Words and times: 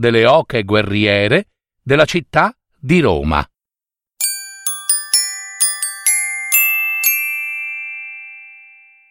delle 0.00 0.24
oche 0.24 0.64
guerriere 0.64 1.48
della 1.82 2.06
città 2.06 2.56
di 2.78 3.00
Roma. 3.00 3.46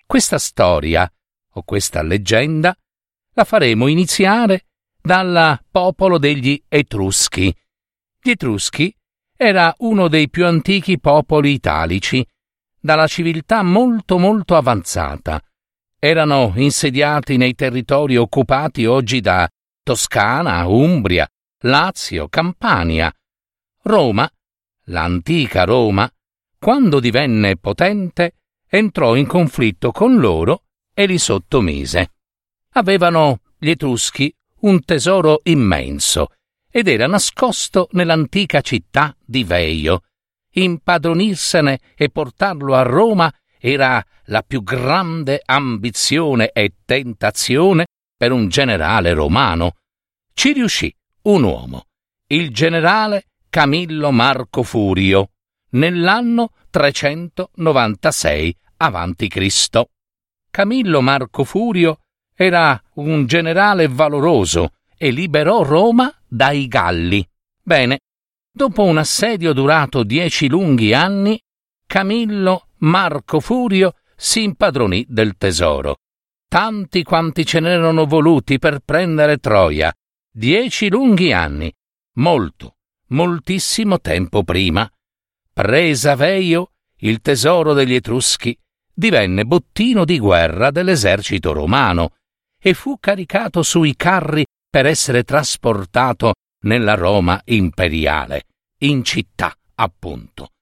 Questa 0.04 0.40
storia, 0.40 1.08
o 1.54 1.62
questa 1.62 2.02
leggenda, 2.02 2.76
la 3.34 3.44
faremo 3.44 3.86
iniziare 3.86 4.66
dal 5.00 5.64
popolo 5.70 6.18
degli 6.18 6.60
Etruschi. 6.68 7.56
Gli 8.20 8.32
Etruschi 8.32 8.92
era 9.38 9.72
uno 9.80 10.08
dei 10.08 10.28
più 10.28 10.48
antichi 10.48 11.00
popoli 11.00 11.52
italici, 11.52 12.26
dalla 12.80 13.06
civiltà 13.06 13.62
molto 13.62 14.18
molto 14.18 14.56
avanzata. 14.56 15.40
Erano 16.00 16.52
insediati 16.56 17.38
nei 17.38 17.54
territori 17.54 18.18
occupati 18.18 18.88
oggi 18.88 19.22
da 19.22 19.48
Toscana, 19.84 20.68
Umbria, 20.68 21.30
Lazio, 21.64 22.28
Campania. 22.30 23.14
Roma, 23.84 24.30
l'antica 24.86 25.64
Roma, 25.64 26.12
quando 26.58 27.00
divenne 27.00 27.58
potente, 27.58 28.36
entrò 28.68 29.16
in 29.16 29.26
conflitto 29.26 29.92
con 29.92 30.20
loro 30.20 30.64
e 30.94 31.06
li 31.06 31.18
sottomise. 31.18 32.12
Avevano 32.74 33.42
gli 33.58 33.70
Etruschi 33.70 34.34
un 34.62 34.84
tesoro 34.84 35.40
immenso 35.44 36.34
ed 36.70 36.88
era 36.88 37.08
nascosto 37.08 37.88
nell'antica 37.92 38.62
città 38.62 39.16
di 39.26 39.44
Veio. 39.44 40.04
Impadronirsene 40.52 41.80
e 41.96 42.10
portarlo 42.10 42.76
a 42.76 42.82
Roma 42.82 43.34
era 43.58 44.04
la 44.26 44.44
più 44.44 44.64
grande 44.64 45.42
ambizione 45.44 46.52
e 46.52 46.74
tentazione 46.86 47.86
per 48.20 48.34
un 48.34 48.50
generale 48.50 49.14
romano. 49.14 49.78
Ci 50.34 50.52
riuscì 50.52 50.94
un 51.22 51.44
uomo, 51.44 51.86
il 52.28 52.52
generale 52.52 53.28
Camillo 53.50 54.12
Marco 54.12 54.62
Furio, 54.62 55.30
nell'anno 55.72 56.52
396 56.70 58.58
a.C. 58.76 59.82
Camillo 60.52 61.00
Marco 61.00 61.46
Furio 61.46 62.00
era 62.36 62.82
un 62.96 63.26
generale 63.26 63.88
valoroso 63.88 64.74
e 64.98 65.12
liberò 65.12 65.64
Roma 65.64 66.14
dai 66.28 66.68
Galli. 66.68 67.26
Bene, 67.64 68.00
dopo 68.52 68.84
un 68.84 68.98
assedio 68.98 69.54
durato 69.54 70.04
dieci 70.04 70.50
lunghi 70.50 70.94
anni, 70.94 71.42
Camillo 71.88 72.68
Marco 72.80 73.40
Furio 73.40 73.94
si 74.14 74.44
impadronì 74.44 75.06
del 75.08 75.38
tesoro 75.38 76.00
tanti 76.50 77.04
quanti 77.04 77.46
ce 77.46 77.60
n'erano 77.60 78.06
voluti 78.06 78.58
per 78.58 78.80
prendere 78.80 79.38
Troia. 79.38 79.94
Dieci 80.32 80.90
lunghi 80.90 81.32
anni. 81.32 81.72
Molto, 82.16 82.78
moltissimo 83.10 84.02
tempo 84.02 84.44
prima. 84.44 84.92
Presa 85.54 86.16
Veio, 86.16 86.72
il 86.98 87.22
tesoro 87.22 87.74
degli 87.74 87.94
Etruschi, 87.94 88.58
divenne 88.92 89.46
bottino 89.46 90.04
di 90.06 90.18
guerra 90.18 90.72
dell'esercito 90.72 91.54
romano 91.54 92.16
e 92.60 92.74
fu 92.74 92.98
caricato 93.00 93.62
sui 93.62 93.96
carri 93.96 94.44
per 94.70 94.88
essere 94.88 95.24
trasportato 95.24 96.34
nella 96.64 96.96
Roma 96.96 97.40
imperiale, 97.46 98.46
in 98.80 99.04
città, 99.04 99.56
appunto. 99.76 100.54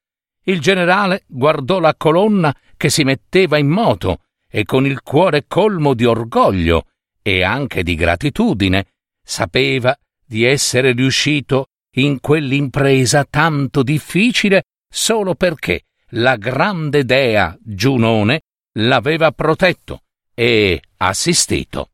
Il 0.44 0.60
generale 0.60 1.24
guardò 1.28 1.80
la 1.80 1.96
colonna 1.96 2.54
che 2.76 2.90
si 2.90 3.04
metteva 3.04 3.58
in 3.58 3.68
moto 3.68 4.24
e 4.58 4.66
con 4.66 4.88
il 4.88 5.04
cuore 5.04 5.46
colmo 5.48 5.94
di 5.94 6.04
orgoglio 6.04 6.88
e 7.22 7.44
anche 7.44 7.84
di 7.84 7.94
gratitudine 7.94 8.88
sapeva 9.24 9.96
di 10.26 10.46
essere 10.46 10.94
riuscito 10.94 11.68
in 11.98 12.20
quell'impresa 12.20 13.24
tanto 13.24 13.84
difficile 13.84 14.64
solo 14.92 15.36
perché 15.36 15.84
la 16.12 16.38
grande 16.38 17.06
dea 17.06 17.56
Giunone 17.62 18.42
l'aveva 18.80 19.32
protetto 19.32 20.02
e 20.34 20.82
assistito. 20.98 21.92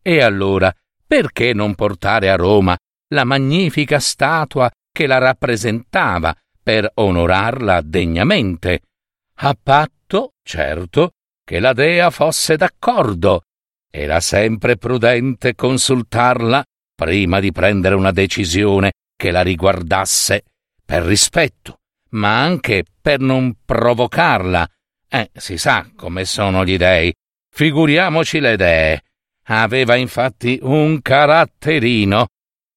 E 0.00 0.22
allora 0.22 0.72
perché 1.04 1.52
non 1.52 1.74
portare 1.74 2.30
a 2.30 2.36
Roma 2.36 2.78
la 3.08 3.24
magnifica 3.24 3.98
statua 3.98 4.70
che 4.92 5.08
la 5.08 5.18
rappresentava 5.18 6.32
per 6.62 6.88
onorarla 6.94 7.80
degnamente? 7.80 8.82
A 9.38 9.56
patto, 9.60 10.34
certo, 10.44 11.10
che 11.44 11.60
la 11.60 11.72
dea 11.74 12.10
fosse 12.10 12.56
d'accordo. 12.56 13.42
Era 13.90 14.18
sempre 14.20 14.76
prudente 14.76 15.54
consultarla 15.54 16.64
prima 16.96 17.38
di 17.38 17.52
prendere 17.52 17.94
una 17.94 18.12
decisione 18.12 18.92
che 19.16 19.30
la 19.30 19.42
riguardasse, 19.42 20.44
per 20.84 21.02
rispetto, 21.02 21.80
ma 22.10 22.40
anche 22.40 22.84
per 23.00 23.20
non 23.20 23.56
provocarla. 23.64 24.68
Eh, 25.08 25.30
si 25.34 25.58
sa 25.58 25.88
come 25.94 26.24
sono 26.24 26.64
gli 26.64 26.76
dei. 26.76 27.14
Figuriamoci 27.54 28.40
le 28.40 28.56
dee. 28.56 29.02
Aveva 29.46 29.94
infatti 29.94 30.58
un 30.62 31.00
caratterino. 31.02 32.26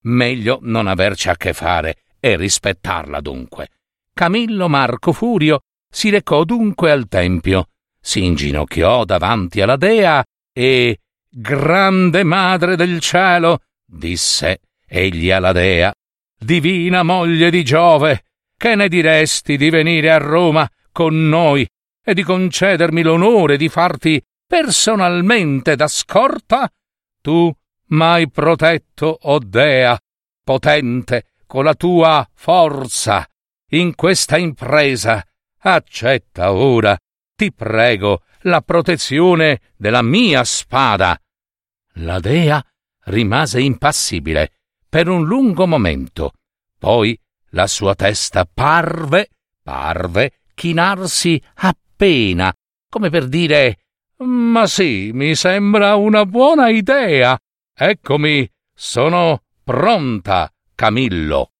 Meglio 0.03 0.59
non 0.61 0.88
averci 0.88 1.29
a 1.29 1.35
che 1.35 1.53
fare 1.53 2.03
e 2.19 2.35
rispettarla 2.35 3.22
dunque. 3.22 3.69
Camillo 4.13 4.67
Marco 4.67 5.13
Furio 5.13 5.61
si 5.89 6.09
recò 6.09 6.44
dunque 6.44 6.91
al 6.91 7.07
tempio 7.07 7.69
si 8.07 8.23
inginocchiò 8.23 9.03
davanti 9.03 9.59
alla 9.59 9.75
dea 9.75 10.23
e 10.53 11.00
Grande 11.29 12.23
Madre 12.23 12.78
del 12.78 13.01
Cielo, 13.01 13.63
disse 13.85 14.62
egli 14.88 15.29
alla 15.29 15.51
dea, 15.51 15.94
divina 16.40 17.03
moglie 17.03 17.51
di 17.51 17.66
Giove, 17.66 18.23
che 18.56 18.75
ne 18.75 18.88
diresti 18.88 19.57
di 19.57 19.69
venire 19.69 20.09
a 20.09 20.19
Roma 20.19 20.66
con 20.94 21.28
noi 21.28 21.68
e 22.01 22.13
di 22.13 22.23
concedermi 22.23 23.01
l'onore 23.01 23.57
di 23.57 23.68
farti 23.68 24.24
personalmente 24.47 25.75
da 25.75 25.89
scorta? 25.89 26.72
Tu 27.22 27.53
m'hai 27.88 28.29
protetto, 28.29 29.18
o 29.22 29.34
oh 29.34 29.39
Dea, 29.39 30.00
potente, 30.45 31.34
con 31.45 31.66
la 31.66 31.75
tua 31.75 32.25
forza, 32.34 33.28
in 33.72 33.95
questa 33.95 34.38
impresa. 34.38 35.22
Accetta 35.59 36.53
ora 36.53 36.97
ti 37.38 37.53
prego, 37.53 38.24
la 38.42 38.62
protezione 38.62 39.62
della 39.78 40.02
mia 40.02 40.44
spada. 40.44 41.22
La 42.00 42.20
dea 42.20 42.66
rimase 43.06 43.62
impassibile 43.62 44.53
per 44.90 45.08
un 45.08 45.24
lungo 45.24 45.68
momento. 45.68 46.34
Poi 46.80 47.18
la 47.52 47.68
sua 47.68 47.94
testa 47.94 48.50
parve, 48.52 49.30
parve 49.62 50.40
chinarsi 50.56 51.40
appena, 51.53 52.52
come 52.90 53.12
per 53.12 53.28
dire 53.28 53.81
Ma 54.24 54.66
sì, 54.66 55.12
mi 55.14 55.36
sembra 55.36 55.94
una 55.94 56.25
buona 56.25 56.69
idea. 56.69 57.38
Eccomi, 57.72 58.50
sono 58.74 59.44
pronta, 59.64 60.52
Camillo. 60.74 61.51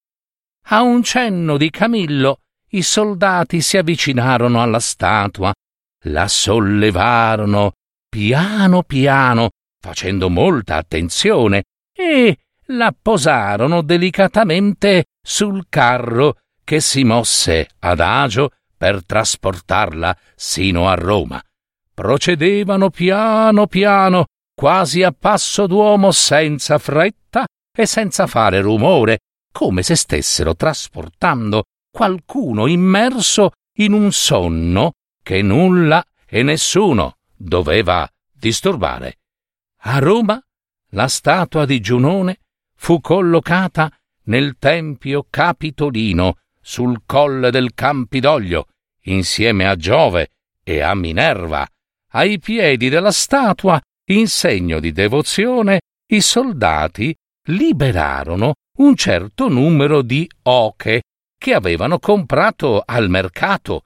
A 0.69 0.81
un 0.81 1.03
cenno 1.03 1.56
di 1.56 1.69
Camillo, 1.69 2.39
i 2.69 2.81
soldati 2.81 3.62
si 3.62 3.77
avvicinarono 3.77 4.59
alla 4.59 4.80
statua 4.80 5.53
la 6.07 6.27
sollevarono 6.27 7.74
piano 8.09 8.83
piano, 8.83 9.50
facendo 9.80 10.30
molta 10.30 10.75
attenzione, 10.75 11.63
e 11.94 12.38
la 12.71 12.94
posarono 13.00 13.81
delicatamente 13.81 15.06
sul 15.21 15.65
carro 15.69 16.38
che 16.63 16.80
si 16.80 17.04
mosse 17.04 17.69
adagio 17.80 18.51
per 18.75 19.06
trasportarla 19.06 20.18
sino 20.36 20.89
a 20.89 20.95
Roma. 20.95 21.42
Procedevano 21.94 22.89
piano 22.89 23.68
piano, 23.68 24.25
quasi 24.54 25.04
a 25.04 25.12
passo 25.12 25.65
d'uomo 25.65 26.12
senza 26.12 26.77
fretta 26.77 27.45
e 27.75 27.86
senza 27.86 28.27
fare 28.27 28.62
rumore, 28.62 29.19
come 29.51 29.81
se 29.81 29.95
stessero 29.95 30.56
trasportando 30.56 31.63
qualcuno 31.89 32.68
immerso 32.68 33.51
in 33.77 33.94
un 33.94 34.12
sonno 34.12 34.94
che 35.27 35.41
nulla 35.41 36.01
e 36.25 36.41
nessuno 36.41 37.18
doveva 37.35 38.09
disturbare. 38.31 39.18
A 39.81 40.00
Roma 40.00 40.41
la 40.91 41.09
statua 41.09 41.65
di 41.65 41.81
Giunone 41.81 42.39
fu 42.77 43.01
collocata 43.01 43.91
nel 44.27 44.56
Tempio 44.57 45.27
Capitolino, 45.29 46.38
sul 46.62 47.01
colle 47.06 47.51
del 47.51 47.74
Campidoglio, 47.74 48.68
insieme 49.01 49.68
a 49.68 49.75
Giove 49.75 50.29
e 50.63 50.79
a 50.79 50.95
Minerva. 50.95 51.68
Ai 52.12 52.39
piedi 52.39 52.88
della 52.88 53.12
statua, 53.12 53.81
in 54.12 54.30
segno 54.30 54.80
di 54.80 54.94
devozione, 54.94 55.81
i 56.09 56.21
soldati 56.21 57.13
liberarono 57.47 58.53
un 58.77 58.95
certo 58.95 59.50
numero 59.50 60.01
di 60.01 60.25
oche 60.44 61.01
che 61.38 61.53
avevano 61.53 62.00
comprato 62.00 62.81
al 62.85 63.09
mercato. 63.09 63.83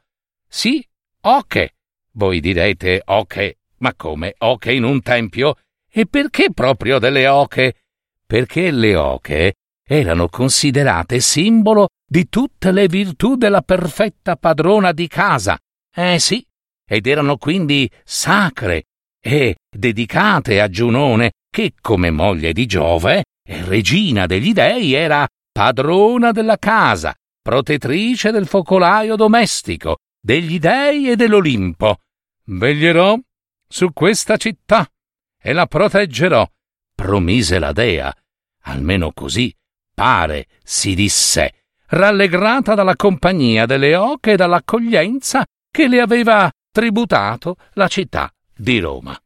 Sì, 0.47 0.85
oche. 1.21 1.75
Voi 2.13 2.39
direte 2.39 3.01
oche, 3.05 3.59
ma 3.77 3.93
come 3.95 4.35
oche 4.39 4.73
in 4.73 4.83
un 4.83 5.01
tempio? 5.01 5.55
E 5.89 6.05
perché 6.05 6.51
proprio 6.53 6.99
delle 6.99 7.27
oche? 7.27 7.75
Perché 8.25 8.71
le 8.71 8.95
oche 8.95 9.53
erano 9.83 10.27
considerate 10.29 11.19
simbolo 11.19 11.89
di 12.05 12.29
tutte 12.29 12.71
le 12.71 12.87
virtù 12.87 13.35
della 13.35 13.61
perfetta 13.61 14.35
padrona 14.35 14.91
di 14.91 15.07
casa. 15.07 15.57
Eh 15.93 16.19
sì, 16.19 16.45
ed 16.87 17.07
erano 17.07 17.37
quindi 17.37 17.89
sacre 18.03 18.83
e 19.21 19.55
dedicate 19.69 20.61
a 20.61 20.69
Giunone, 20.69 21.31
che 21.49 21.73
come 21.79 22.09
moglie 22.09 22.53
di 22.53 22.65
Giove 22.65 23.23
e 23.43 23.65
regina 23.65 24.25
degli 24.25 24.53
dei 24.53 24.93
era 24.93 25.27
padrona 25.51 26.31
della 26.31 26.57
casa, 26.57 27.13
protettrice 27.41 28.31
del 28.31 28.47
focolaio 28.47 29.15
domestico, 29.15 29.97
degli 30.21 30.59
dei 30.59 31.09
e 31.09 31.15
dell'Olimpo. 31.15 31.99
Veglierò 32.45 33.17
su 33.67 33.91
questa 33.91 34.37
città 34.37 34.87
e 35.41 35.53
la 35.53 35.65
proteggerò, 35.65 36.47
promise 36.93 37.57
la 37.57 37.71
dea. 37.71 38.15
Almeno 38.65 39.11
così 39.11 39.53
pare, 39.93 40.47
si 40.63 40.93
disse, 40.93 41.65
rallegrata 41.87 42.75
dalla 42.75 42.95
compagnia 42.95 43.65
delle 43.65 43.95
oche 43.95 44.33
e 44.33 44.35
dall'accoglienza 44.35 45.45
che 45.69 45.87
le 45.87 45.99
aveva 45.99 46.51
tributato 46.71 47.55
la 47.73 47.87
città 47.87 48.31
di 48.55 48.79
Roma. 48.79 49.17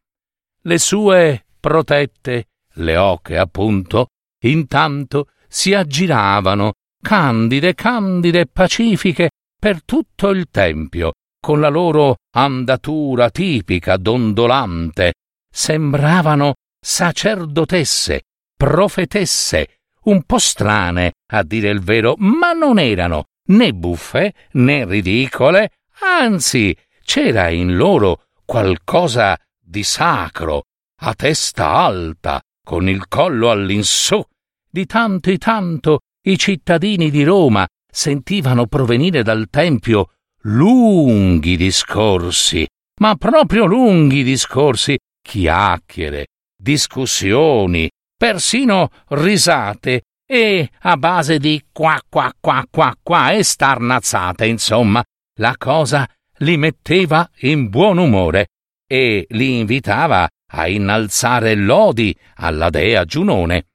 Le 0.62 0.78
sue 0.80 1.46
protette, 1.60 2.48
le 2.74 2.98
oche 2.98 3.38
appunto, 3.38 4.08
intanto 4.44 5.30
si 5.48 5.74
aggiravano, 5.74 6.74
candide, 7.02 7.76
candide 7.76 8.42
e 8.42 8.48
pacifiche, 8.48 9.30
per 9.66 9.84
tutto 9.84 10.30
il 10.30 10.50
tempio, 10.52 11.14
con 11.40 11.60
la 11.60 11.70
loro 11.70 12.18
andatura 12.36 13.32
tipica, 13.32 13.98
dondolante, 13.98 15.14
sembravano 15.52 16.54
sacerdotesse, 16.80 18.26
profetesse, 18.56 19.80
un 20.04 20.22
po' 20.22 20.38
strane, 20.38 21.14
a 21.32 21.42
dire 21.42 21.70
il 21.70 21.80
vero, 21.80 22.14
ma 22.20 22.54
non 22.54 22.78
erano 22.78 23.24
né 23.48 23.74
buffe 23.74 24.36
né 24.52 24.86
ridicole, 24.86 25.72
anzi 26.02 26.78
c'era 27.04 27.50
in 27.50 27.76
loro 27.76 28.26
qualcosa 28.46 29.36
di 29.60 29.82
sacro, 29.82 30.66
a 31.02 31.16
testa 31.16 31.72
alta, 31.72 32.40
con 32.64 32.88
il 32.88 33.08
collo 33.08 33.50
all'insù. 33.50 34.24
Di 34.70 34.86
tanto 34.86 35.32
in 35.32 35.40
tanto 35.40 36.02
i 36.28 36.38
cittadini 36.38 37.10
di 37.10 37.24
Roma 37.24 37.66
sentivano 37.96 38.68
provenire 38.68 39.24
dal 39.24 39.48
Tempio 39.50 40.10
lunghi 40.42 41.56
discorsi, 41.56 42.68
ma 43.00 43.16
proprio 43.16 43.66
lunghi 43.66 44.22
discorsi, 44.22 44.98
chiacchiere, 45.22 46.28
discussioni, 46.56 47.90
persino 48.18 48.90
risate 49.10 50.02
e 50.28 50.70
a 50.82 50.98
base 50.98 51.40
di 51.40 51.64
qua 51.72 52.02
qua 52.10 52.34
qua 52.38 52.66
qua 52.70 52.94
qua 53.02 53.32
e 53.32 53.44
starnazzate, 53.44 54.46
insomma, 54.46 55.02
la 55.40 55.56
cosa 55.58 56.08
li 56.40 56.58
metteva 56.58 57.30
in 57.40 57.70
buon 57.70 57.98
umore 57.98 58.48
e 58.86 59.26
li 59.30 59.58
invitava 59.58 60.28
a 60.48 60.68
innalzare 60.68 61.56
lodi 61.56 62.16
alla 62.36 62.70
dea 62.70 63.06
Giunone. 63.06 63.68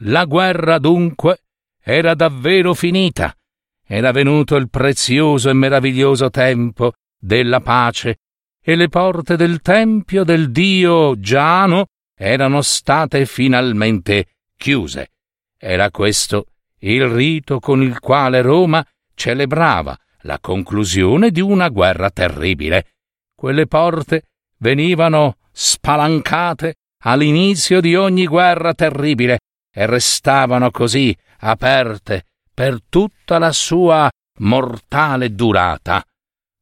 La 0.00 0.26
guerra 0.26 0.78
dunque 0.78 1.40
era 1.82 2.14
davvero 2.14 2.74
finita. 2.74 3.34
Era 3.88 4.10
venuto 4.10 4.56
il 4.56 4.68
prezioso 4.68 5.48
e 5.48 5.52
meraviglioso 5.52 6.28
tempo 6.28 6.94
della 7.16 7.60
pace 7.60 8.18
e 8.60 8.74
le 8.74 8.88
porte 8.88 9.36
del 9.36 9.60
tempio 9.62 10.24
del 10.24 10.50
dio 10.50 11.18
Giano 11.20 11.86
erano 12.18 12.62
state 12.62 13.26
finalmente 13.26 14.26
chiuse. 14.56 15.12
Era 15.56 15.92
questo 15.92 16.46
il 16.80 17.06
rito 17.06 17.60
con 17.60 17.80
il 17.80 18.00
quale 18.00 18.42
Roma 18.42 18.84
celebrava 19.14 19.96
la 20.22 20.40
conclusione 20.40 21.30
di 21.30 21.40
una 21.40 21.68
guerra 21.68 22.10
terribile. 22.10 22.94
Quelle 23.36 23.68
porte 23.68 24.24
venivano 24.58 25.36
spalancate 25.52 26.74
all'inizio 27.04 27.80
di 27.80 27.94
ogni 27.94 28.26
guerra 28.26 28.74
terribile 28.74 29.38
e 29.72 29.86
restavano 29.86 30.72
così 30.72 31.16
aperte 31.38 32.24
per 32.56 32.78
tutta 32.88 33.36
la 33.36 33.52
sua 33.52 34.08
mortale 34.38 35.34
durata. 35.34 36.02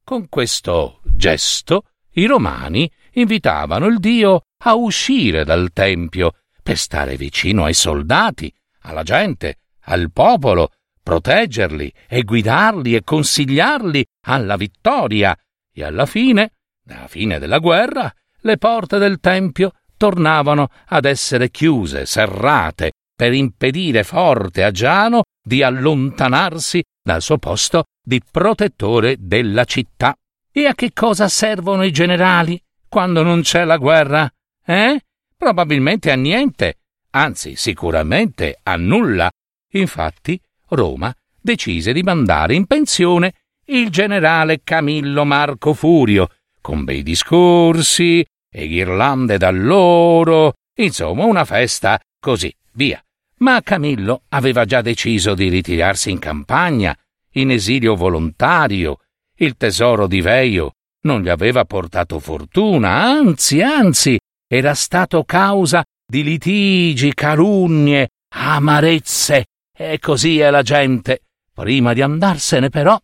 Con 0.03 0.27
questo 0.27 0.99
gesto 1.05 1.85
i 2.15 2.25
romani 2.25 2.91
invitavano 3.13 3.85
il 3.85 3.99
dio 3.99 4.41
a 4.65 4.73
uscire 4.73 5.45
dal 5.45 5.71
tempio 5.71 6.33
per 6.61 6.77
stare 6.77 7.15
vicino 7.15 7.63
ai 7.63 7.73
soldati, 7.73 8.53
alla 8.81 9.03
gente, 9.03 9.59
al 9.85 10.11
popolo, 10.11 10.73
proteggerli 11.01 11.93
e 12.09 12.23
guidarli 12.23 12.93
e 12.93 13.03
consigliarli 13.05 14.05
alla 14.25 14.57
vittoria. 14.57 15.33
E 15.73 15.81
alla 15.81 16.05
fine, 16.05 16.55
alla 16.89 17.07
fine 17.07 17.39
della 17.39 17.59
guerra, 17.59 18.13
le 18.41 18.57
porte 18.57 18.97
del 18.97 19.21
tempio 19.21 19.71
tornavano 19.95 20.67
ad 20.87 21.05
essere 21.05 21.49
chiuse, 21.49 22.05
serrate, 22.05 22.91
per 23.15 23.33
impedire 23.33 24.03
forte 24.03 24.63
a 24.63 24.71
Giano 24.71 25.23
di 25.41 25.63
allontanarsi 25.63 26.83
dal 27.01 27.21
suo 27.21 27.37
posto 27.37 27.85
di 28.03 28.21
protettore 28.29 29.15
della 29.19 29.63
città. 29.63 30.15
E 30.51 30.65
a 30.65 30.73
che 30.73 30.91
cosa 30.93 31.27
servono 31.27 31.83
i 31.83 31.91
generali 31.91 32.61
quando 32.87 33.23
non 33.23 33.41
c'è 33.41 33.63
la 33.63 33.77
guerra? 33.77 34.29
Eh? 34.65 34.99
Probabilmente 35.37 36.11
a 36.11 36.15
niente, 36.15 36.77
anzi 37.11 37.55
sicuramente 37.55 38.59
a 38.63 38.75
nulla. 38.75 39.29
Infatti 39.73 40.39
Roma 40.69 41.13
decise 41.39 41.93
di 41.93 42.01
mandare 42.01 42.55
in 42.55 42.65
pensione 42.65 43.33
il 43.65 43.89
generale 43.89 44.61
Camillo 44.63 45.25
Marco 45.25 45.73
Furio, 45.73 46.29
con 46.61 46.83
bei 46.83 47.03
discorsi 47.03 48.25
e 48.49 48.67
ghirlande 48.67 49.37
d'alloro, 49.37 50.53
insomma 50.77 51.25
una 51.25 51.45
festa 51.45 51.99
così, 52.19 52.53
via. 52.73 53.04
Ma 53.37 53.61
Camillo 53.61 54.23
aveva 54.29 54.65
già 54.65 54.81
deciso 54.81 55.33
di 55.33 55.49
ritirarsi 55.49 56.09
in 56.09 56.19
campagna, 56.19 56.97
in 57.33 57.51
esilio 57.51 57.95
volontario. 57.95 58.99
Il 59.37 59.57
tesoro 59.57 60.07
di 60.07 60.21
Veio 60.21 60.75
non 61.01 61.21
gli 61.21 61.29
aveva 61.29 61.65
portato 61.65 62.19
fortuna, 62.19 63.01
anzi, 63.01 63.61
anzi, 63.61 64.17
era 64.47 64.73
stato 64.73 65.23
causa 65.23 65.83
di 66.05 66.23
litigi, 66.23 67.13
calunnie, 67.13 68.09
amarezze. 68.29 69.45
E 69.77 69.99
così 69.99 70.39
è 70.39 70.49
la 70.49 70.61
gente. 70.61 71.23
Prima 71.53 71.93
di 71.93 72.01
andarsene, 72.01 72.69
però, 72.69 72.97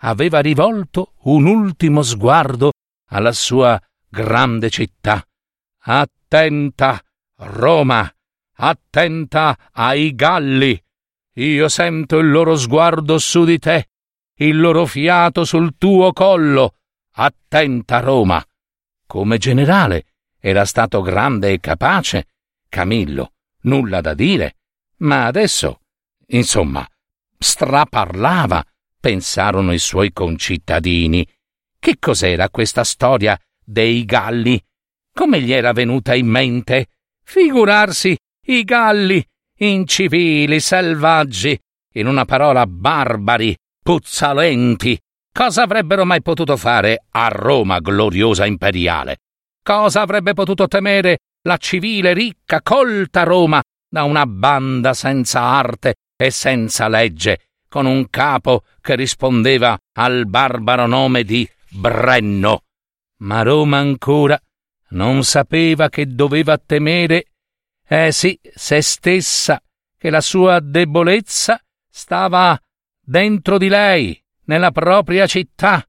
aveva 0.00 0.40
rivolto 0.40 1.14
un 1.24 1.46
ultimo 1.46 2.02
sguardo 2.02 2.72
alla 3.10 3.32
sua 3.32 3.80
grande 4.08 4.70
città. 4.70 5.22
Attenta, 5.82 7.00
Roma! 7.36 8.10
Attenta 8.56 9.70
ai 9.72 10.14
galli! 10.14 10.80
Io 11.36 11.68
sento 11.68 12.18
il 12.18 12.30
loro 12.30 12.54
sguardo 12.56 13.18
su 13.18 13.44
di 13.44 13.58
te, 13.58 13.88
il 14.36 14.60
loro 14.60 14.86
fiato 14.86 15.44
sul 15.44 15.76
tuo 15.76 16.12
collo. 16.12 16.76
Attenta, 17.14 17.98
Roma! 17.98 18.44
Come 19.06 19.38
generale 19.38 20.06
era 20.38 20.64
stato 20.64 21.00
grande 21.00 21.52
e 21.52 21.60
capace, 21.60 22.26
Camillo, 22.68 23.32
nulla 23.62 24.00
da 24.00 24.14
dire, 24.14 24.56
ma 24.98 25.26
adesso, 25.26 25.80
insomma, 26.28 26.86
straparlava, 27.38 28.64
pensarono 29.00 29.72
i 29.72 29.78
suoi 29.78 30.12
concittadini. 30.12 31.26
Che 31.78 31.98
cos'era 31.98 32.48
questa 32.50 32.84
storia 32.84 33.38
dei 33.62 34.04
galli? 34.04 34.62
Come 35.12 35.40
gli 35.40 35.52
era 35.52 35.72
venuta 35.72 36.14
in 36.14 36.26
mente? 36.26 36.88
Figurarsi 37.22 38.16
i 38.46 38.64
galli, 38.64 39.24
incivili, 39.58 40.60
selvaggi, 40.60 41.58
in 41.94 42.06
una 42.06 42.24
parola 42.24 42.66
barbari, 42.66 43.56
puzzalenti. 43.82 44.98
Cosa 45.32 45.62
avrebbero 45.62 46.04
mai 46.04 46.22
potuto 46.22 46.56
fare 46.56 47.04
a 47.10 47.28
Roma 47.28 47.80
gloriosa 47.80 48.46
imperiale? 48.46 49.18
Cosa 49.62 50.02
avrebbe 50.02 50.34
potuto 50.34 50.68
temere 50.68 51.18
la 51.42 51.56
civile, 51.56 52.12
ricca, 52.12 52.60
colta 52.62 53.22
Roma 53.22 53.62
da 53.88 54.04
una 54.04 54.26
banda 54.26 54.94
senza 54.94 55.40
arte 55.40 55.94
e 56.16 56.30
senza 56.30 56.88
legge, 56.88 57.48
con 57.68 57.86
un 57.86 58.08
capo 58.10 58.64
che 58.80 58.94
rispondeva 58.94 59.76
al 59.96 60.26
barbaro 60.26 60.86
nome 60.86 61.24
di 61.24 61.48
Brenno. 61.68 62.62
Ma 63.18 63.42
Roma 63.42 63.78
ancora 63.78 64.38
non 64.90 65.24
sapeva 65.24 65.88
che 65.88 66.06
doveva 66.06 66.58
temere, 66.58 67.24
eh 67.86 68.12
sì, 68.12 68.38
se 68.54 68.80
stessa, 68.80 69.62
che 69.96 70.10
la 70.10 70.20
sua 70.20 70.60
debolezza 70.60 71.60
stava 71.88 72.58
dentro 73.00 73.58
di 73.58 73.68
lei, 73.68 74.22
nella 74.44 74.70
propria 74.70 75.26
città. 75.26 75.86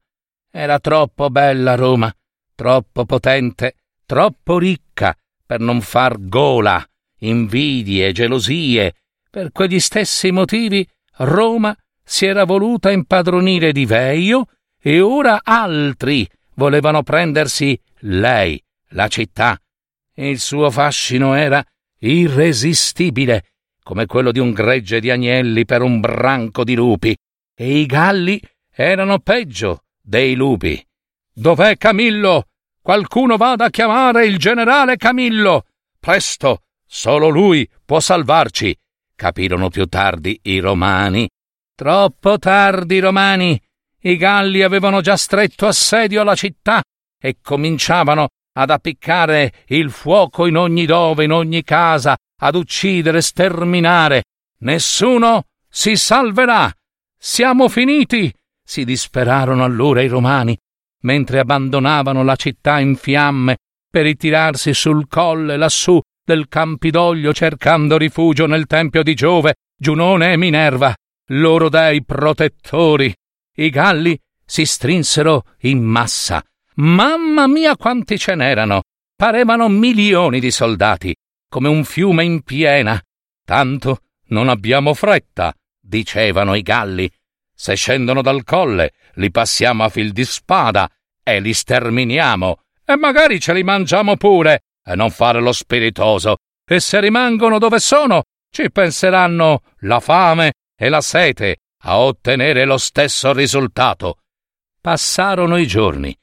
Era 0.50 0.78
troppo 0.78 1.30
bella 1.30 1.74
Roma, 1.74 2.14
troppo 2.54 3.04
potente, 3.04 3.76
troppo 4.04 4.58
ricca 4.58 5.16
per 5.44 5.60
non 5.60 5.80
far 5.80 6.16
gola, 6.18 6.84
invidie, 7.18 8.12
gelosie. 8.12 8.94
Per 9.30 9.52
quegli 9.52 9.80
stessi 9.80 10.30
motivi 10.30 10.86
Roma 11.18 11.76
si 12.02 12.26
era 12.26 12.44
voluta 12.44 12.90
impadronire 12.90 13.72
di 13.72 13.84
Veio 13.84 14.46
e 14.80 15.00
ora 15.00 15.40
altri 15.42 16.28
volevano 16.54 17.02
prendersi 17.02 17.78
lei, 18.00 18.62
la 18.90 19.08
città. 19.08 19.60
Il 20.14 20.38
suo 20.40 20.70
fascino 20.70 21.34
era 21.34 21.62
irresistibile, 21.98 23.44
come 23.82 24.06
quello 24.06 24.32
di 24.32 24.38
un 24.38 24.52
gregge 24.52 25.00
di 25.00 25.10
agnelli 25.10 25.64
per 25.64 25.82
un 25.82 26.00
branco 26.00 26.64
di 26.64 26.74
lupi, 26.74 27.16
e 27.54 27.78
i 27.78 27.86
galli 27.86 28.40
erano 28.70 29.18
peggio 29.20 29.84
dei 30.02 30.34
lupi. 30.34 30.84
Dov'è 31.32 31.76
Camillo? 31.76 32.48
Qualcuno 32.80 33.36
vada 33.36 33.66
a 33.66 33.70
chiamare 33.70 34.26
il 34.26 34.38
generale 34.38 34.96
Camillo. 34.96 35.64
Presto, 35.98 36.62
solo 36.86 37.28
lui 37.28 37.68
può 37.84 37.98
salvarci. 38.00 38.76
Capirono 39.14 39.70
più 39.70 39.86
tardi 39.86 40.38
i 40.42 40.58
romani. 40.58 41.28
Troppo 41.74 42.38
tardi, 42.38 43.00
romani. 43.00 43.60
I 44.02 44.16
Galli 44.16 44.62
avevano 44.62 45.00
già 45.00 45.16
stretto 45.16 45.66
assedio 45.66 46.20
alla 46.20 46.34
città 46.34 46.82
e 47.18 47.38
cominciavano 47.42 48.28
ad 48.58 48.70
appiccare 48.70 49.52
il 49.66 49.90
fuoco 49.90 50.46
in 50.46 50.56
ogni 50.56 50.86
dove, 50.86 51.24
in 51.24 51.32
ogni 51.32 51.62
casa, 51.62 52.16
ad 52.40 52.54
uccidere, 52.54 53.20
sterminare. 53.20 54.24
Nessuno 54.60 55.44
si 55.68 55.96
salverà. 55.96 56.72
Siamo 57.18 57.68
finiti. 57.68 58.32
si 58.68 58.84
disperarono 58.84 59.62
allora 59.62 60.02
i 60.02 60.08
romani, 60.08 60.58
mentre 61.02 61.38
abbandonavano 61.38 62.24
la 62.24 62.34
città 62.34 62.80
in 62.80 62.96
fiamme 62.96 63.58
per 63.88 64.02
ritirarsi 64.02 64.74
sul 64.74 65.06
colle 65.06 65.56
lassù 65.56 66.00
del 66.24 66.48
Campidoglio 66.48 67.32
cercando 67.32 67.96
rifugio 67.96 68.46
nel 68.46 68.66
tempio 68.66 69.04
di 69.04 69.14
Giove, 69.14 69.54
Giunone 69.78 70.32
e 70.32 70.36
Minerva, 70.36 70.92
loro 71.26 71.68
dei 71.68 72.04
protettori. 72.04 73.14
I 73.54 73.70
galli 73.70 74.18
si 74.44 74.64
strinsero 74.64 75.44
in 75.60 75.82
massa. 75.82 76.42
Mamma 76.78 77.46
mia 77.46 77.76
quanti 77.76 78.18
ce 78.18 78.34
n'erano! 78.34 78.82
Parevano 79.16 79.68
milioni 79.68 80.40
di 80.40 80.50
soldati, 80.50 81.16
come 81.48 81.68
un 81.68 81.84
fiume 81.84 82.22
in 82.24 82.42
piena. 82.42 83.00
Tanto 83.44 84.02
non 84.28 84.50
abbiamo 84.50 84.92
fretta, 84.92 85.54
dicevano 85.80 86.54
i 86.54 86.60
galli. 86.60 87.10
Se 87.54 87.74
scendono 87.74 88.20
dal 88.20 88.44
colle, 88.44 88.92
li 89.14 89.30
passiamo 89.30 89.84
a 89.84 89.88
fil 89.88 90.12
di 90.12 90.24
spada 90.26 90.90
e 91.22 91.40
li 91.40 91.54
sterminiamo, 91.54 92.60
e 92.84 92.96
magari 92.96 93.40
ce 93.40 93.54
li 93.54 93.62
mangiamo 93.62 94.16
pure, 94.18 94.64
e 94.84 94.94
non 94.94 95.10
fare 95.10 95.40
lo 95.40 95.52
spiritoso. 95.52 96.36
E 96.68 96.78
se 96.80 97.00
rimangono 97.00 97.58
dove 97.58 97.78
sono, 97.78 98.24
ci 98.50 98.70
penseranno 98.70 99.62
la 99.80 100.00
fame 100.00 100.52
e 100.76 100.90
la 100.90 101.00
sete 101.00 101.60
a 101.84 101.98
ottenere 102.00 102.66
lo 102.66 102.76
stesso 102.76 103.32
risultato. 103.32 104.18
Passarono 104.80 105.56
i 105.56 105.66
giorni, 105.66 106.14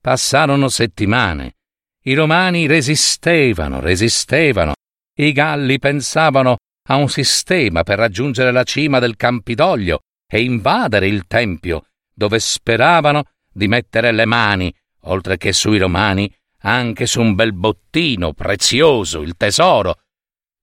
passarono 0.00 0.68
settimane. 0.68 1.56
I 2.02 2.14
romani 2.14 2.66
resistevano, 2.66 3.80
resistevano. 3.80 4.74
I 5.16 5.32
galli 5.32 5.78
pensavano 5.78 6.56
a 6.88 6.96
un 6.96 7.08
sistema 7.08 7.82
per 7.82 7.98
raggiungere 7.98 8.50
la 8.50 8.64
cima 8.64 8.98
del 8.98 9.16
Campidoglio 9.16 10.00
e 10.26 10.42
invadere 10.42 11.06
il 11.06 11.26
Tempio, 11.26 11.86
dove 12.14 12.38
speravano 12.38 13.24
di 13.52 13.68
mettere 13.68 14.12
le 14.12 14.24
mani, 14.24 14.74
oltre 15.02 15.36
che 15.36 15.52
sui 15.52 15.78
romani, 15.78 16.32
anche 16.62 17.06
su 17.06 17.20
un 17.20 17.34
bel 17.34 17.52
bottino 17.52 18.32
prezioso, 18.32 19.20
il 19.20 19.36
tesoro. 19.36 20.00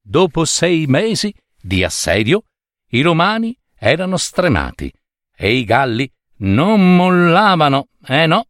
Dopo 0.02 0.46
sei 0.46 0.86
mesi 0.88 1.34
di 1.62 1.84
assedio, 1.84 2.44
i 2.92 3.02
romani 3.02 3.58
erano 3.78 4.18
stremati 4.18 4.92
e 5.36 5.54
i 5.54 5.64
galli 5.64 6.12
non 6.38 6.96
mollavano. 6.96 7.90
Eh 8.06 8.26
no, 8.26 8.48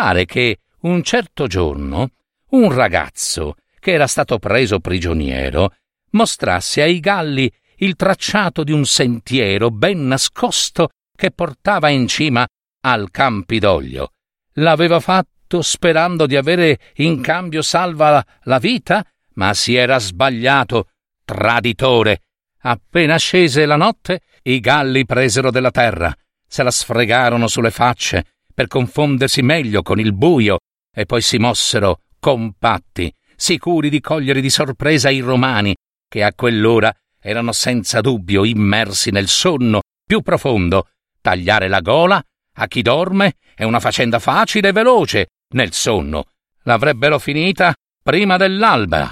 pare 0.00 0.24
che 0.24 0.60
un 0.80 1.02
certo 1.02 1.46
giorno 1.46 2.12
un 2.52 2.72
ragazzo 2.72 3.56
che 3.78 3.92
era 3.92 4.06
stato 4.06 4.38
preso 4.38 4.80
prigioniero 4.80 5.74
mostrasse 6.12 6.80
ai 6.80 7.00
galli 7.00 7.52
il 7.76 7.96
tracciato 7.96 8.64
di 8.64 8.72
un 8.72 8.86
sentiero 8.86 9.70
ben 9.70 10.06
nascosto 10.06 10.88
che 11.14 11.32
portava 11.32 11.90
in 11.90 12.08
cima 12.08 12.48
al 12.80 13.10
Campidoglio. 13.10 14.12
L'aveva 14.54 15.00
fatto 15.00 15.60
sperando 15.60 16.24
di 16.24 16.36
avere 16.36 16.78
in 16.94 17.20
cambio 17.20 17.60
salva 17.60 18.24
la 18.44 18.58
vita, 18.58 19.04
ma 19.34 19.52
si 19.52 19.74
era 19.74 19.98
sbagliato. 19.98 20.88
Traditore. 21.26 22.22
Appena 22.60 23.18
scese 23.18 23.66
la 23.66 23.76
notte, 23.76 24.22
i 24.44 24.60
galli 24.60 25.04
presero 25.04 25.50
della 25.50 25.70
terra, 25.70 26.14
se 26.46 26.62
la 26.62 26.70
sfregarono 26.70 27.48
sulle 27.48 27.70
facce 27.70 28.24
per 28.60 28.68
confondersi 28.68 29.40
meglio 29.40 29.80
con 29.80 29.98
il 29.98 30.12
buio 30.12 30.58
e 30.94 31.06
poi 31.06 31.22
si 31.22 31.38
mossero 31.38 32.00
compatti, 32.20 33.10
sicuri 33.34 33.88
di 33.88 34.00
cogliere 34.00 34.42
di 34.42 34.50
sorpresa 34.50 35.08
i 35.08 35.20
romani, 35.20 35.74
che 36.06 36.22
a 36.22 36.34
quell'ora 36.34 36.94
erano 37.18 37.52
senza 37.52 38.02
dubbio 38.02 38.44
immersi 38.44 39.10
nel 39.10 39.28
sonno 39.28 39.80
più 40.04 40.20
profondo. 40.20 40.88
Tagliare 41.22 41.68
la 41.68 41.80
gola 41.80 42.22
a 42.56 42.66
chi 42.66 42.82
dorme 42.82 43.36
è 43.54 43.64
una 43.64 43.80
faccenda 43.80 44.18
facile 44.18 44.68
e 44.68 44.72
veloce, 44.72 45.28
nel 45.54 45.72
sonno. 45.72 46.26
L'avrebbero 46.64 47.18
finita 47.18 47.74
prima 48.02 48.36
dell'alba. 48.36 49.10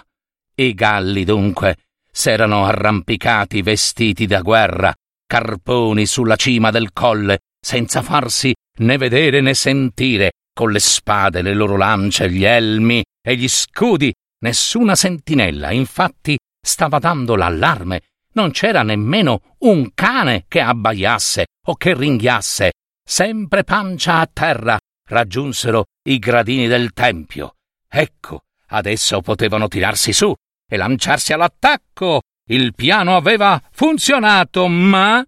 I 0.57 0.75
galli, 0.75 1.25
dunque, 1.25 1.77
s'erano 2.13 2.67
arrampicati 2.67 3.63
vestiti 3.63 4.27
da 4.27 4.43
guerra, 4.43 4.95
carponi 5.27 6.05
sulla 6.05 6.37
cima 6.37 6.71
del 6.71 6.93
colle, 6.93 7.39
senza 7.59 8.03
farsi 8.03 8.55
né 8.79 8.97
vedere 8.97 9.41
né 9.41 9.55
sentire, 9.55 10.33
con 10.53 10.73
le 10.73 10.81
spade, 10.81 11.43
le 11.43 11.55
loro 11.55 11.77
lance, 11.77 12.31
gli 12.31 12.45
elmi 12.45 13.03
e 13.23 13.37
gli 13.37 13.49
scudi. 13.49 14.13
Nessuna 14.41 14.95
sentinella, 14.95 15.73
infatti, 15.73 16.37
stava 16.61 16.99
dando 16.99 17.35
l'allarme. 17.35 18.03
Non 18.35 18.51
c'era 18.51 18.83
nemmeno 18.83 19.57
un 19.61 19.93
cane 19.95 20.45
che 20.49 20.61
abbaiasse 20.61 21.47
o 21.67 21.75
che 21.77 21.95
ringhiasse. 21.95 22.73
Sempre 23.05 23.65
pancia 23.65 24.21
a 24.21 24.29
terra, 24.33 24.79
raggiunsero 25.09 25.85
i 26.09 26.19
gradini 26.19 26.69
del 26.69 26.93
tempio. 26.93 27.55
Ecco, 27.89 28.43
adesso 28.69 29.21
potevano 29.23 29.67
tirarsi 29.67 30.13
su 30.13 30.33
e 30.71 30.77
lanciarsi 30.77 31.33
all'attacco. 31.33 32.21
Il 32.51 32.75
piano 32.75 33.17
aveva 33.17 33.61
funzionato, 33.71 34.69
ma 34.69 35.25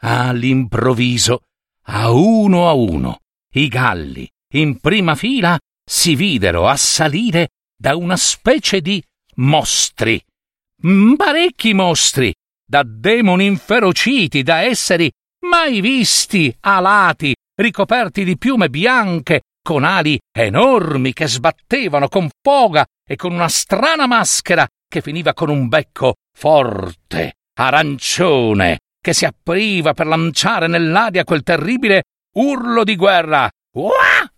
all'improvviso, 0.00 1.42
a 1.88 2.10
uno 2.10 2.68
a 2.68 2.72
uno, 2.72 3.20
i 3.54 3.68
galli 3.68 4.28
in 4.54 4.78
prima 4.80 5.14
fila 5.14 5.58
si 5.84 6.14
videro 6.14 6.66
assalire 6.66 7.50
da 7.76 7.96
una 7.96 8.16
specie 8.16 8.80
di 8.80 9.02
mostri. 9.36 10.20
Parecchi 11.16 11.74
mostri, 11.74 12.34
da 12.64 12.82
demoni 12.84 13.46
inferociti, 13.46 14.42
da 14.42 14.62
esseri 14.62 15.10
mai 15.46 15.80
visti, 15.80 16.54
alati, 16.60 17.34
ricoperti 17.54 18.24
di 18.24 18.36
piume 18.36 18.68
bianche, 18.68 19.42
con 19.62 19.84
ali 19.84 20.18
enormi 20.32 21.12
che 21.12 21.26
sbattevano 21.26 22.08
con 22.08 22.28
foga 22.40 22.84
e 23.04 23.16
con 23.16 23.32
una 23.32 23.48
strana 23.48 24.06
maschera 24.06 24.66
che 24.88 25.00
finiva 25.00 25.34
con 25.34 25.48
un 25.48 25.68
becco 25.68 26.14
forte, 26.32 27.34
arancione, 27.54 28.78
che 29.06 29.12
si 29.12 29.24
apriva 29.24 29.94
per 29.94 30.08
lanciare 30.08 30.66
nell'aria 30.66 31.22
quel 31.22 31.44
terribile 31.44 32.02
urlo 32.38 32.82
di 32.82 32.96
guerra. 32.96 33.48
Qua, 33.70 33.88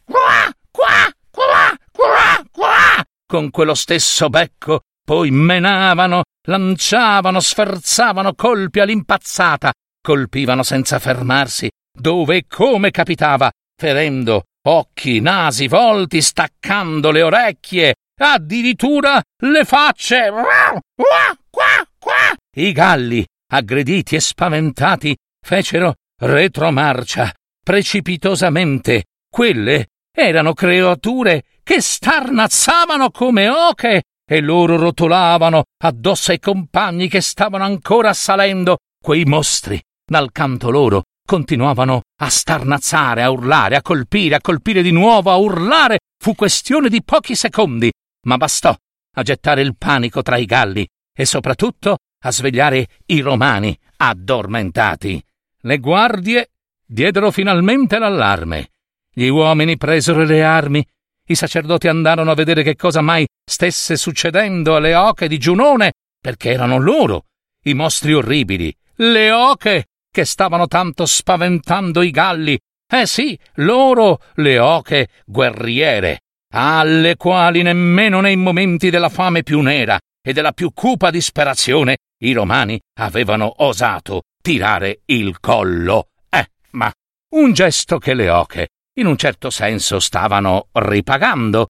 qua, 0.05 0.55
qua, 0.71 1.11
qua, 1.31 1.75
qua, 1.91 2.45
qua. 2.51 3.03
Con 3.27 3.49
quello 3.49 3.73
stesso 3.73 4.29
becco 4.29 4.81
poi 5.03 5.31
menavano, 5.31 6.25
lanciavano, 6.47 7.41
sferzavano 7.41 8.35
colpi 8.35 8.81
all'impazzata, 8.81 9.73
colpivano 10.03 10.63
senza 10.63 10.99
fermarsi 10.99 11.71
dove 11.91 12.37
e 12.37 12.45
come 12.47 12.91
capitava, 12.91 13.51
ferendo 13.75 14.43
occhi, 14.67 15.21
nasi, 15.21 15.67
volti, 15.67 16.21
staccando 16.21 17.11
le 17.11 17.23
orecchie, 17.23 17.95
addirittura 18.21 19.19
le 19.45 19.65
facce. 19.65 20.31
I 22.55 22.73
galli 22.73 23.25
aggrediti 23.51 24.15
e 24.15 24.21
spaventati, 24.21 25.17
fecero 25.45 25.95
retromarcia 26.21 27.33
precipitosamente. 27.63 29.05
Quelle 29.31 29.89
erano 30.11 30.55
creature 30.55 31.45
che 31.63 31.81
starnazzavano 31.81 33.11
come 33.11 33.49
oche 33.49 34.03
e 34.31 34.41
loro 34.41 34.77
rotolavano 34.77 35.65
addosso 35.83 36.31
ai 36.31 36.41
compagni 36.41 37.09
che 37.09 37.21
stavano 37.21 37.65
ancora 37.65 38.13
salendo. 38.13 38.79
Quei 39.03 39.25
mostri, 39.25 39.81
dal 40.05 40.33
canto 40.33 40.71
loro, 40.71 41.03
continuavano 41.27 42.03
a 42.21 42.29
starnazzare, 42.29 43.23
a 43.23 43.31
urlare, 43.31 43.77
a 43.77 43.83
colpire, 43.83 44.35
a 44.35 44.41
colpire 44.41 44.83
di 44.83 44.91
nuovo, 44.91 45.31
a 45.31 45.37
urlare. 45.37 45.99
Fu 46.21 46.35
questione 46.35 46.89
di 46.89 47.03
pochi 47.03 47.35
secondi, 47.37 47.93
ma 48.27 48.37
bastò 48.37 48.75
a 49.17 49.23
gettare 49.23 49.63
il 49.63 49.77
panico 49.77 50.23
tra 50.23 50.37
i 50.37 50.47
galli 50.47 50.87
e 51.17 51.25
soprattutto 51.25 51.99
a 52.21 52.31
svegliare 52.33 52.87
i 53.07 53.21
romani 53.21 53.79
addormentati. 53.97 55.23
Le 55.61 55.79
guardie 55.79 56.51
diedero 56.85 57.31
finalmente 57.31 57.99
l'allarme. 57.99 58.71
Gli 59.13 59.27
uomini 59.27 59.77
presero 59.77 60.25
le 60.25 60.43
armi. 60.43 60.87
I 61.27 61.35
sacerdoti 61.35 61.89
andarono 61.89 62.31
a 62.31 62.35
vedere 62.35 62.63
che 62.63 62.77
cosa 62.77 63.01
mai 63.01 63.27
stesse 63.45 63.97
succedendo 63.97 64.77
alle 64.77 64.95
oche 64.95 65.29
di 65.29 65.39
Giunone, 65.39 65.93
perché 66.21 66.53
erano 66.53 66.79
loro, 66.79 67.25
i 67.65 67.75
mostri 67.75 68.15
orribili, 68.15 68.75
le 68.97 69.31
oche 69.31 69.87
che 70.11 70.25
stavano 70.25 70.67
tanto 70.67 71.05
spaventando 71.05 72.03
i 72.03 72.11
galli. 72.11 72.59
Eh 72.91 73.07
sì, 73.07 73.39
loro, 73.57 74.23
le 74.37 74.59
oche 74.59 75.09
guerriere, 75.27 76.23
alle 76.55 77.17
quali 77.17 77.63
nemmeno 77.63 78.21
nei 78.21 78.37
momenti 78.37 78.89
della 78.89 79.11
fame 79.11 79.43
più 79.43 79.61
nera 79.61 79.99
e 80.23 80.33
della 80.33 80.53
più 80.53 80.73
cupa 80.73 81.11
disperazione 81.11 81.99
i 82.21 82.33
romani 82.33 82.81
avevano 83.01 83.53
osato 83.59 84.23
tirare 84.43 85.03
il 85.07 85.39
collo. 85.41 86.09
Eh, 86.29 86.47
ma 86.71 86.91
un 87.35 87.53
gesto 87.53 87.99
che 87.99 88.15
le 88.15 88.31
oche, 88.31 88.69
in 88.99 89.07
un 89.07 89.17
certo 89.17 89.51
senso, 89.51 90.01
stavano 90.01 90.69
ripagando. 90.73 91.69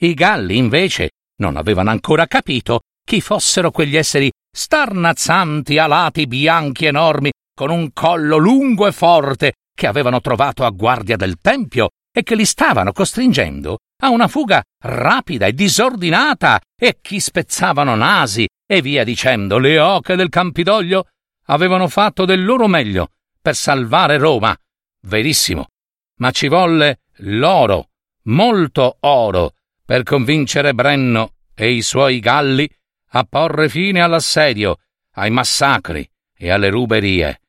I 0.00 0.14
galli, 0.14 0.56
invece, 0.56 1.10
non 1.40 1.56
avevano 1.56 1.90
ancora 1.90 2.26
capito 2.26 2.80
chi 3.04 3.20
fossero 3.20 3.70
quegli 3.70 3.96
esseri 3.96 4.30
starnazzanti, 4.54 5.78
alati, 5.78 6.26
bianchi, 6.26 6.86
enormi, 6.86 7.30
con 7.54 7.70
un 7.70 7.92
collo 7.92 8.36
lungo 8.36 8.86
e 8.86 8.92
forte, 8.92 9.54
che 9.74 9.86
avevano 9.86 10.20
trovato 10.20 10.64
a 10.64 10.70
guardia 10.70 11.16
del 11.16 11.36
tempio 11.40 11.90
e 12.12 12.22
che 12.22 12.34
li 12.34 12.44
stavano 12.44 12.92
costringendo 12.92 13.78
a 14.02 14.10
una 14.10 14.28
fuga 14.28 14.62
rapida 14.84 15.46
e 15.46 15.52
disordinata 15.52 16.60
e 16.78 16.98
chi 17.00 17.20
spezzavano 17.20 17.94
nasi 17.94 18.46
e 18.66 18.82
via 18.82 19.04
dicendo 19.04 19.58
le 19.58 19.78
oche 19.78 20.16
del 20.16 20.28
Campidoglio 20.28 21.08
avevano 21.46 21.88
fatto 21.88 22.24
del 22.24 22.44
loro 22.44 22.66
meglio 22.66 23.10
per 23.40 23.54
salvare 23.54 24.18
Roma. 24.18 24.56
Verissimo. 25.02 25.68
Ma 26.16 26.30
ci 26.32 26.48
volle 26.48 27.02
l'oro, 27.18 27.90
molto 28.24 28.96
oro, 29.00 29.54
per 29.84 30.02
convincere 30.02 30.74
Brenno 30.74 31.34
e 31.54 31.70
i 31.70 31.82
suoi 31.82 32.18
galli 32.18 32.68
a 33.10 33.24
porre 33.24 33.68
fine 33.68 34.00
all'assedio, 34.00 34.78
ai 35.12 35.30
massacri 35.30 36.08
e 36.36 36.50
alle 36.50 36.70
ruberie. 36.70 37.40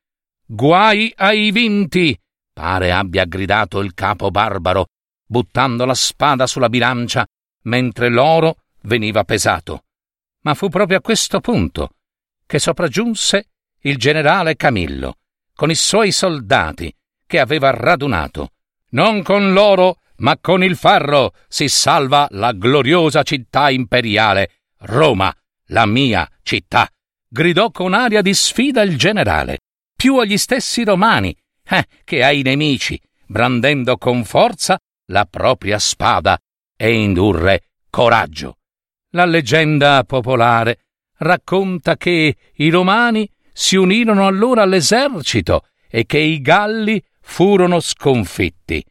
Guai 0.46 1.12
ai 1.16 1.52
vinti! 1.52 2.18
pare 2.54 2.92
abbia 2.92 3.26
gridato 3.26 3.80
il 3.80 3.94
capo 3.94 4.32
barbaro 4.32 4.88
buttando 5.28 5.84
la 5.86 5.94
spada 5.94 6.48
sulla 6.48 6.70
bilancia 6.70 7.28
mentre 7.64 8.10
l'oro 8.10 8.64
veniva 8.84 9.24
pesato. 9.24 9.84
Ma 10.42 10.54
fu 10.54 10.70
proprio 10.70 10.98
a 10.98 11.02
questo 11.02 11.40
punto 11.40 11.92
che 12.46 12.60
sopraggiunse 12.60 13.50
il 13.82 13.98
generale 13.98 14.56
Camillo 14.56 15.18
con 15.54 15.70
i 15.70 15.76
suoi 15.76 16.12
soldati 16.12 16.94
che 17.26 17.40
aveva 17.40 17.72
radunato. 17.72 18.52
Non 18.92 19.22
con 19.24 19.54
l'oro, 19.54 20.00
ma 20.18 20.38
con 20.38 20.64
il 20.64 20.78
ferro 20.78 21.34
si 21.48 21.68
salva 21.68 22.28
la 22.32 22.54
gloriosa 22.54 23.24
città 23.24 23.70
imperiale, 23.70 24.52
Roma, 24.80 25.34
la 25.68 25.86
mia 25.86 26.30
città, 26.44 26.90
gridò 27.28 27.72
con 27.72 27.94
aria 27.94 28.22
di 28.22 28.34
sfida 28.34 28.82
il 28.82 28.98
generale, 28.98 29.60
più 29.96 30.18
agli 30.18 30.38
stessi 30.38 30.84
romani 30.84 31.36
eh, 31.68 31.86
che 32.04 32.24
ai 32.24 32.42
nemici, 32.44 33.00
brandendo 33.26 33.98
con 33.98 34.24
forza 34.24 34.80
la 35.08 35.26
propria 35.26 35.80
spada 35.80 36.40
e 36.76 36.94
indurre 36.94 37.64
coraggio. 37.90 38.57
La 39.12 39.24
leggenda 39.24 40.04
popolare 40.04 40.80
racconta 41.20 41.96
che 41.96 42.36
i 42.56 42.70
romani 42.70 43.30
si 43.54 43.78
unirono 43.78 44.28
allora 44.28 44.64
all'esercito 44.64 45.68
e 45.90 46.06
che 46.06 46.18
i 46.18 46.42
galli 46.42 47.02
furono 47.22 47.80
sconfitti. 47.80 48.84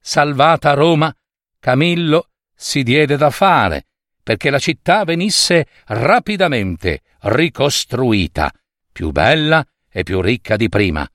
Salvata 0.00 0.72
Roma, 0.74 1.12
Camillo 1.58 2.28
si 2.54 2.84
diede 2.84 3.16
da 3.16 3.30
fare 3.30 3.86
perché 4.22 4.50
la 4.50 4.58
città 4.58 5.04
venisse 5.04 5.66
rapidamente 5.86 7.02
ricostruita, 7.22 8.52
più 8.92 9.10
bella 9.10 9.64
e 9.90 10.04
più 10.04 10.20
ricca 10.20 10.56
di 10.56 10.68
prima. 10.68 11.06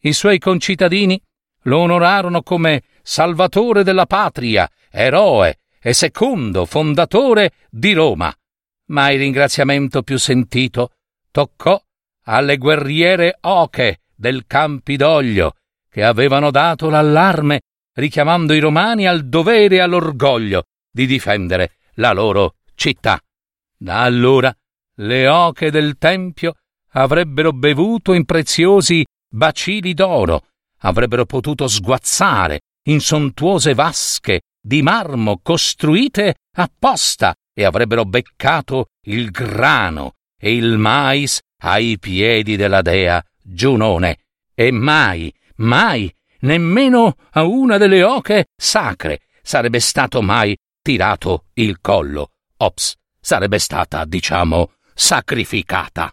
I 0.00 0.12
suoi 0.14 0.38
concittadini 0.38 1.20
lo 1.64 1.78
onorarono 1.78 2.42
come 2.42 2.82
salvatore 3.02 3.84
della 3.84 4.06
patria, 4.06 4.68
eroe 4.90 5.58
e 5.82 5.92
secondo 5.92 6.64
fondatore 6.64 7.52
di 7.68 7.92
Roma. 7.92 8.32
Ma 8.90 9.10
il 9.10 9.18
ringraziamento 9.18 10.02
più 10.02 10.16
sentito 10.16 10.92
toccò 11.30 11.80
alle 12.26 12.56
guerriere 12.56 13.38
oche 13.40 14.02
del 14.14 14.44
Campidoglio, 14.46 15.54
che 15.90 16.04
avevano 16.04 16.52
dato 16.52 16.88
l'allarme 16.88 17.62
richiamando 17.94 18.54
i 18.54 18.60
romani 18.60 19.06
al 19.06 19.28
dovere 19.28 19.76
e 19.76 19.80
all'orgoglio 19.80 20.64
di 20.90 21.06
difendere 21.06 21.76
la 21.94 22.12
loro 22.12 22.56
città. 22.74 23.20
Da 23.76 24.02
allora 24.02 24.54
le 24.96 25.26
oche 25.26 25.70
del 25.70 25.98
Tempio 25.98 26.54
avrebbero 26.90 27.52
bevuto 27.52 28.12
in 28.12 28.24
preziosi 28.24 29.04
bacili 29.28 29.94
d'oro, 29.94 30.46
avrebbero 30.80 31.24
potuto 31.24 31.66
sguazzare 31.66 32.60
in 32.84 33.00
sontuose 33.00 33.74
vasche 33.74 34.42
di 34.62 34.80
marmo 34.80 35.40
costruite 35.42 36.36
apposta 36.56 37.34
e 37.52 37.64
avrebbero 37.64 38.04
beccato 38.04 38.90
il 39.06 39.30
grano 39.30 40.14
e 40.38 40.54
il 40.54 40.78
mais 40.78 41.40
ai 41.62 41.98
piedi 41.98 42.56
della 42.56 42.80
dea 42.80 43.22
Giunone. 43.42 44.20
E 44.54 44.70
mai, 44.70 45.32
mai, 45.56 46.12
nemmeno 46.40 47.16
a 47.30 47.42
una 47.44 47.76
delle 47.76 48.02
oche 48.02 48.46
sacre 48.56 49.22
sarebbe 49.42 49.80
stato 49.80 50.22
mai 50.22 50.56
tirato 50.80 51.46
il 51.54 51.80
collo. 51.80 52.30
Ops, 52.58 52.94
sarebbe 53.20 53.58
stata, 53.58 54.04
diciamo, 54.04 54.72
sacrificata. 54.94 56.12